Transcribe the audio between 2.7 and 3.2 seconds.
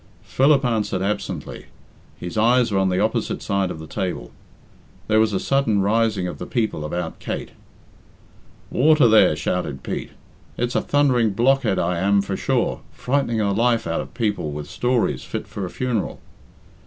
were on the